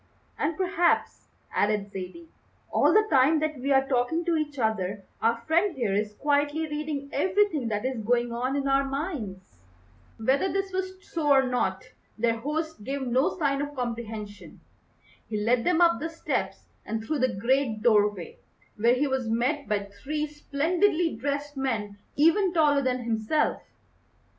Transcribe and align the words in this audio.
"And 0.39 0.57
perhaps," 0.57 1.27
added 1.53 1.91
Zaidie, 1.91 2.29
"all 2.71 2.91
the 2.91 3.05
time 3.11 3.39
that 3.39 3.59
we 3.59 3.71
are 3.71 3.87
talking 3.87 4.25
to 4.25 4.35
each 4.35 4.57
other 4.57 5.03
our 5.21 5.43
friend 5.45 5.75
here 5.75 5.93
is 5.93 6.15
quietly 6.15 6.67
reading 6.67 7.07
everything 7.13 7.67
that 7.67 7.85
is 7.85 8.01
going 8.01 8.31
on 8.33 8.55
in 8.55 8.67
our 8.67 8.83
minds." 8.83 9.59
Whether 10.17 10.51
this 10.51 10.71
was 10.73 11.05
so 11.07 11.27
or 11.31 11.43
not 11.43 11.83
their 12.17 12.37
host 12.37 12.83
gave 12.83 13.03
no 13.03 13.37
sign 13.37 13.61
of 13.61 13.75
comprehension. 13.75 14.61
He 15.29 15.39
led 15.39 15.63
them 15.63 15.81
up 15.81 15.99
the 15.99 16.09
steps 16.09 16.65
and 16.83 17.03
through 17.03 17.19
the 17.19 17.35
great 17.35 17.83
doorway, 17.83 18.39
where 18.77 18.95
he 18.95 19.05
was 19.05 19.29
met 19.29 19.69
by 19.69 19.83
three 20.01 20.25
splendidly 20.25 21.15
dressed 21.15 21.55
men 21.55 21.99
even 22.17 22.53
taller 22.55 22.81
than 22.81 23.03
himself. 23.03 23.61